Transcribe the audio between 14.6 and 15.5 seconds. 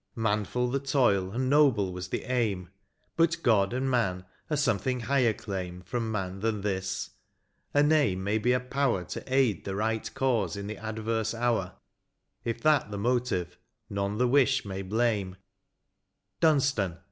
may blame: